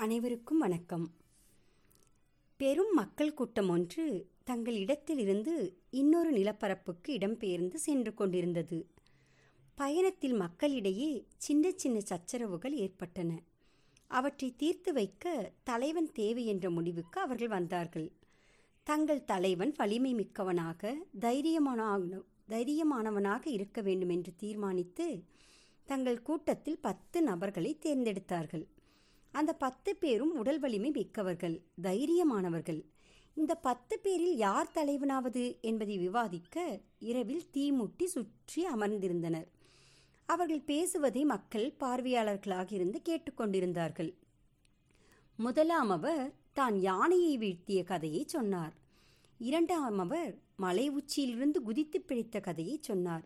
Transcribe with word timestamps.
அனைவருக்கும் 0.00 0.58
வணக்கம். 0.58 1.10
பெரும் 2.56 2.92
மக்கள் 2.92 3.34
கூட்டம் 3.34 3.68
ஒன்று 3.68 4.26
தங்கள் 4.44 4.74
இடத்திலிருந்து 4.74 5.78
இன்னொரு 5.90 6.32
நிலப்பரப்புக்கு 6.32 7.08
இடம்பெயர்ந்து 7.08 7.74
சென்று 7.74 8.14
கொண்டிருந்தது. 8.14 8.86
பயணத்தில் 9.74 10.32
மக்களிடையே 10.32 11.26
சின்ன 11.36 11.72
சின்ன 11.76 12.00
சச்சரவுகள் 12.00 12.72
ஏற்பட்டன. 12.72 13.42
அவற்றை 14.06 14.54
தீர்த்து 14.56 14.92
வைக்க 14.92 15.52
தலைவன் 15.62 16.12
தேவை 16.12 16.46
என்ற 16.46 16.70
முடிவுக்கு 16.70 17.20
அவர்கள் 17.20 17.48
வந்தார்கள். 17.48 18.12
தங்கள் 18.82 19.24
தலைவன் 19.24 19.74
வலிமை 19.76 20.14
மிக்கவனாக 20.14 20.94
தைரியமான 21.20 22.08
தைரியமானவனாக 22.48 23.46
இருக்க 23.46 23.80
வேண்டும் 23.80 24.08
என்று 24.08 24.32
தீர்மானித்து 24.36 25.24
தங்கள் 25.84 26.22
கூட்டத்தில் 26.22 26.78
பத்து 26.78 27.22
நபர்களை 27.22 27.78
தேர்ந்தெடுத்தார்கள். 27.82 28.66
அந்த 29.32 29.52
பத்து 29.54 29.96
பேரும் 29.96 30.32
உடல் 30.34 30.58
வலிமை 30.58 30.90
மிக்கவர்கள் 30.90 31.62
தைரியமானவர்கள். 31.82 32.80
இந்த 33.34 33.54
பத்து 33.54 33.98
பேரில் 33.98 34.36
யார் 34.36 34.72
தலைவனாவது 34.74 35.60
என்பதை 35.60 35.98
விவாதிக்க 35.98 36.80
இரவில் 36.98 37.44
தீமுட்டி 37.54 38.04
சுற்றி 38.04 38.66
அமர்ந்திருந்தனர். 38.66 39.48
அவர்கள் 40.26 40.60
பேசுவதை 40.60 41.24
மக்கள் 41.24 41.74
பார்வையாளர்களாக 41.80 42.72
இருந்து 42.72 43.02
கேட்டுக்கொண்டிருந்தார்கள் 43.08 44.10
முதலாம் 45.38 45.90
அவர் 45.90 46.32
தான் 46.52 46.76
யானையை 46.80 47.38
வீழ்த்திய 47.38 47.84
கதையை 47.84 48.22
சொன்னார். 48.26 48.74
இரண்டாம் 49.38 49.98
அவர் 49.98 50.32
மலை 50.56 50.90
உச்சியிலிருந்து 50.90 51.62
குதித்து 51.62 52.00
பிழைத்த 52.00 52.40
கதையை 52.40 52.78
சொன்னார். 52.80 53.24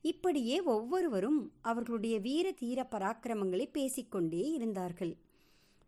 இப்படியே 0.00 0.60
ஒவ்வொருவரும் 0.60 1.52
அவர்களுடைய 1.62 2.18
வீர 2.18 2.52
தீர 2.52 2.88
பராக்கிரமங்களை 2.90 3.66
பேசிக்கொண்டே 3.72 4.50
இருந்தார்கள். 4.50 5.14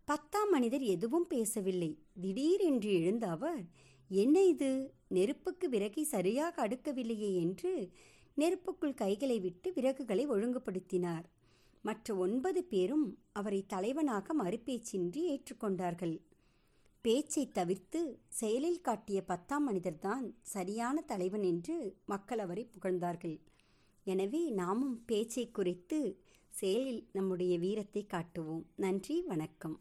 பத்தாம் 0.09 0.51
மனிதர் 0.51 0.80
எதுவும் 0.80 1.27
பேசவில்லை. 1.27 1.98
திடீரென்று 2.21 2.91
எழுந்த 2.93 3.29
அவர் 3.29 3.65
என்ன 4.10 4.45
இது? 4.45 4.93
நெருப்புக்கு 5.09 5.69
விறகை 5.69 6.02
சரியாக 6.02 6.66
அடுக்கவில்லையே 6.66 7.35
என்று 7.35 7.93
நெருப்புக்குள் 8.37 8.95
கைகளை 8.95 9.41
விட்டு 9.41 9.73
விறகுகளை 9.73 10.24
ஒழுங்குபடுத்தினார். 10.29 11.24
மற்ற 11.82 12.15
ஒன்பது 12.15 12.65
பேரும் 12.65 13.19
அவரை 13.32 13.66
தலைவனாக 13.66 14.35
மறுபேச்சின்றி 14.45 15.23
ஏற்றுக்கொண்டார்கள். 15.32 16.21
பேச்சை 17.01 17.49
தவிர்த்து 17.49 18.01
செயலில் 18.29 18.80
காட்டிய 18.80 19.23
பத்தாம் 19.23 19.65
மனிதர்தான் 19.65 20.35
சரியான 20.43 21.01
தலைவன் 21.01 21.43
என்று 21.43 21.97
மக்கள் 22.07 22.38
அவரை 22.38 22.65
புகழ்ந்தார்கள். 22.65 23.41
எனவே 24.04 24.51
நாமும் 24.51 25.04
பேச்சை 25.04 25.51
குறைத்து 25.51 26.01
செயலில் 26.49 27.09
நம்முடைய 27.13 27.59
வீரத்தை 27.59 28.07
காட்டுவோம். 28.07 28.66
நன்றி 28.77 29.23
வணக்கம். 29.23 29.77